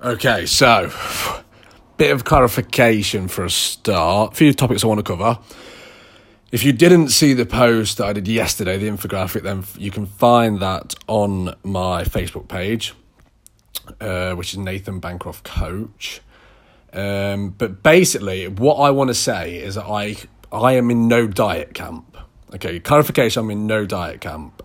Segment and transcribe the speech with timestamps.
[0.00, 0.92] Okay, so
[1.96, 4.32] bit of clarification for a start.
[4.32, 5.40] A few topics I want to cover.
[6.52, 10.06] If you didn't see the post that I did yesterday, the infographic, then you can
[10.06, 12.94] find that on my Facebook page,
[14.00, 16.20] uh, which is Nathan Bancroft Coach.
[16.92, 20.16] Um, but basically, what I want to say is that I
[20.52, 22.16] I am in no diet camp.
[22.54, 24.62] Okay, clarification: I'm in no diet camp.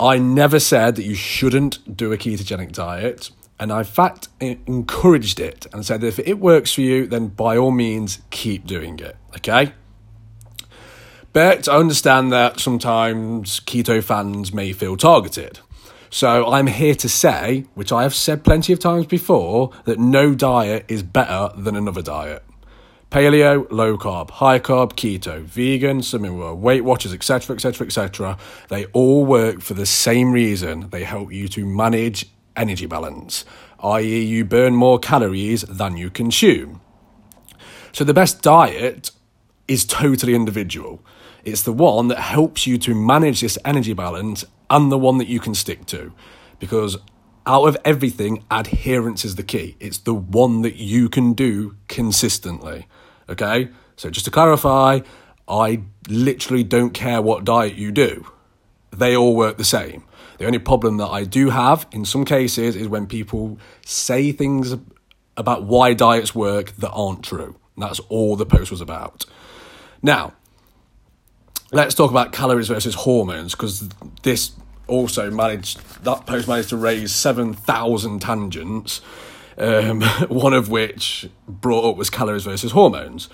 [0.00, 3.30] I never said that you shouldn't do a ketogenic diet.
[3.62, 7.56] And I, in fact, encouraged it and said if it works for you, then by
[7.56, 9.16] all means, keep doing it.
[9.36, 9.72] Okay?
[11.32, 15.60] But I understand that sometimes keto fans may feel targeted.
[16.10, 20.34] So I'm here to say, which I have said plenty of times before, that no
[20.34, 22.42] diet is better than another diet.
[23.12, 28.38] Paleo, low carb, high carb, keto, vegan, similar, Weight Watchers, etc., etc., etc.
[28.70, 30.88] They all work for the same reason.
[30.90, 33.44] They help you to manage energy balance,
[33.82, 36.80] i.e., you burn more calories than you consume.
[37.92, 39.10] So the best diet
[39.68, 41.04] is totally individual.
[41.44, 45.28] It's the one that helps you to manage this energy balance and the one that
[45.28, 46.12] you can stick to.
[46.58, 46.96] Because
[47.46, 49.76] out of everything, adherence is the key.
[49.80, 52.86] It's the one that you can do consistently.
[53.28, 53.68] Okay?
[53.96, 55.00] So just to clarify,
[55.48, 58.26] I literally don't care what diet you do,
[58.90, 60.04] they all work the same.
[60.42, 64.74] The only problem that I do have in some cases is when people say things
[65.36, 67.54] about why diets work that aren't true.
[67.76, 69.24] And that's all the post was about.
[70.02, 70.32] Now,
[71.70, 73.88] let's talk about calories versus hormones because
[74.24, 74.50] this
[74.88, 79.00] also managed, that post managed to raise 7,000 tangents,
[79.58, 83.28] um, one of which brought up was calories versus hormones.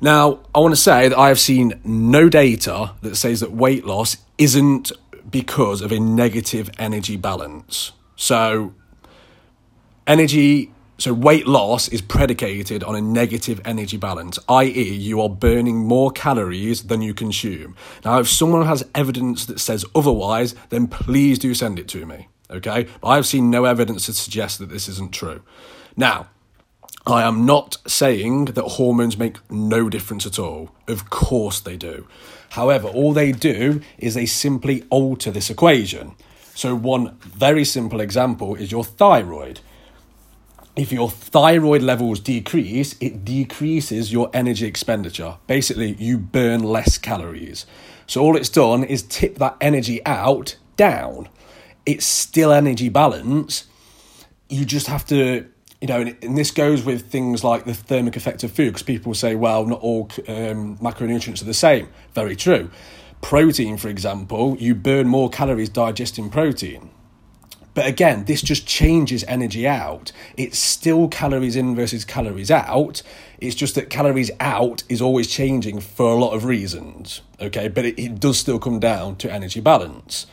[0.00, 3.84] Now, I want to say that I have seen no data that says that weight
[3.84, 4.90] loss isn't
[5.30, 7.92] because of a negative energy balance.
[8.16, 8.74] So,
[10.06, 15.78] energy, so weight loss is predicated on a negative energy balance, i.e., you are burning
[15.78, 17.76] more calories than you consume.
[18.04, 22.28] Now, if someone has evidence that says otherwise, then please do send it to me.
[22.50, 25.42] Okay, but I've seen no evidence to suggest that this isn't true.
[25.96, 26.28] Now,
[27.08, 30.70] I am not saying that hormones make no difference at all.
[30.86, 32.06] Of course they do.
[32.50, 36.16] However, all they do is they simply alter this equation.
[36.54, 39.60] So, one very simple example is your thyroid.
[40.76, 45.38] If your thyroid levels decrease, it decreases your energy expenditure.
[45.46, 47.64] Basically, you burn less calories.
[48.06, 51.30] So, all it's done is tip that energy out down.
[51.86, 53.64] It's still energy balance.
[54.50, 55.46] You just have to
[55.80, 59.14] you know, and, this goes with things like the thermic effect of food, because people
[59.14, 61.88] say, well, not all um, macronutrients are the same.
[62.14, 62.70] Very true.
[63.20, 66.90] Protein, for example, you burn more calories digesting protein.
[67.74, 70.10] But again, this just changes energy out.
[70.36, 73.02] It's still calories in versus calories out.
[73.40, 77.20] It's just that calories out is always changing for a lot of reasons.
[77.40, 80.26] Okay, but it, it does still come down to energy balance.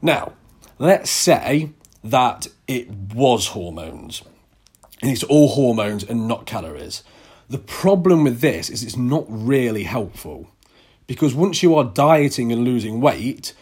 [0.00, 0.32] Now,
[0.78, 4.22] let's say that it was hormones
[5.04, 7.02] and it's all hormones and not calories.
[7.50, 10.48] The problem with this is it's not really helpful
[11.06, 13.52] because once you are dieting and losing weight,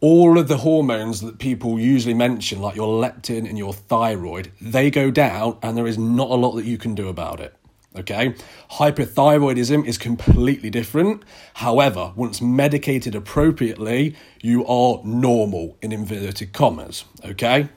[0.00, 4.90] all of the hormones that people usually mention, like your leptin and your thyroid, they
[4.90, 7.54] go down, and there is not a lot that you can do about it.
[7.94, 8.34] Okay,
[8.70, 11.24] hyperthyroidism is completely different.
[11.54, 17.04] However, once medicated appropriately, you are normal in inverted commas.
[17.22, 17.68] Okay.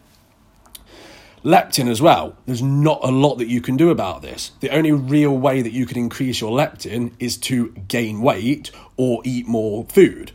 [1.43, 2.37] Leptin as well.
[2.45, 4.51] There's not a lot that you can do about this.
[4.61, 9.21] The only real way that you can increase your leptin is to gain weight or
[9.25, 10.31] eat more food,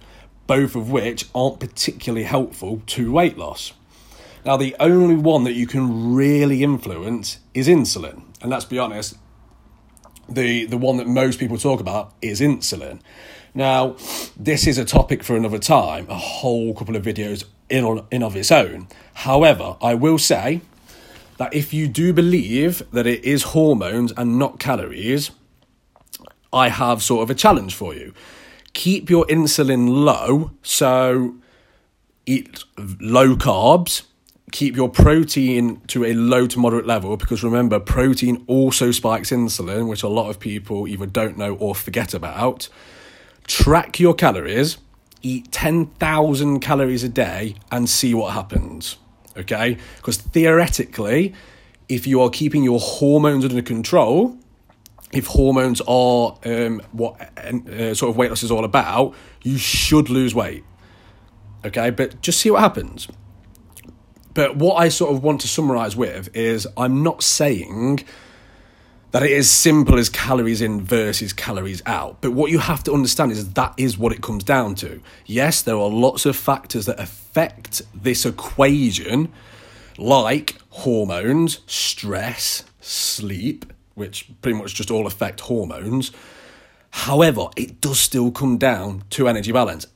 [0.46, 3.72] both of which aren't particularly helpful to weight loss.
[4.44, 8.22] Now, the only one that you can really influence is insulin.
[8.42, 9.16] And let's be honest,
[10.28, 13.00] the, the one that most people talk about is insulin.
[13.54, 13.96] Now,
[14.36, 18.22] this is a topic for another time, a whole couple of videos in, on, in
[18.22, 18.88] of its own.
[19.14, 20.60] However, I will say
[21.38, 25.30] that if you do believe that it is hormones and not calories,
[26.52, 28.12] I have sort of a challenge for you.
[28.74, 31.36] Keep your insulin low, so
[32.26, 32.64] eat
[33.00, 34.02] low carbs,
[34.52, 39.88] keep your protein to a low to moderate level because remember, protein also spikes insulin,
[39.88, 42.68] which a lot of people either don't know or forget about.
[43.46, 44.76] Track your calories,
[45.22, 48.96] eat 10,000 calories a day, and see what happens
[49.38, 49.76] okay?
[49.96, 51.34] Because theoretically,
[51.88, 54.36] if you are keeping your hormones under control,
[55.12, 60.10] if hormones are um, what uh, sort of weight loss is all about, you should
[60.10, 60.64] lose weight,
[61.64, 61.90] okay?
[61.90, 63.08] But just see what happens.
[64.34, 68.04] But what I sort of want to summarize with is I'm not saying
[69.10, 72.20] that it is simple as calories in versus calories out.
[72.20, 75.00] But what you have to understand is that is what it comes down to.
[75.24, 79.32] Yes, there are lots of factors that affect this equation,
[79.96, 86.12] like hormones, stress, sleep, which pretty much just all affect hormones.
[86.90, 89.86] However, it does still come down to energy balance.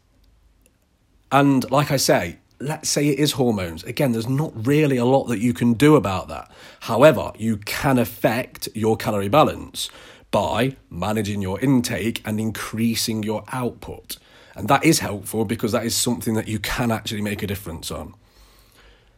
[1.31, 3.85] And like I say, let's say it is hormones.
[3.85, 6.51] Again, there's not really a lot that you can do about that.
[6.81, 9.91] However, you can affect your calorie balance
[10.31, 14.17] by managing your intake and increasing your output.
[14.55, 17.91] And that is helpful because that is something that you can actually make a difference
[17.91, 18.15] on.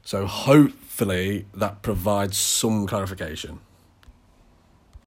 [0.02, 3.60] So, hopefully, that provides some clarification.